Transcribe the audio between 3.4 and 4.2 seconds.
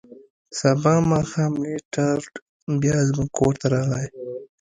ته راغی.